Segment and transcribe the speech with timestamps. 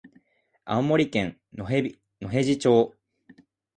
[0.65, 2.95] 青森県野辺地町